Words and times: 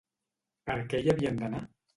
Per 0.69 0.77
què 0.95 1.03
hi 1.05 1.15
havien 1.15 1.39
d'anar? 1.43 1.65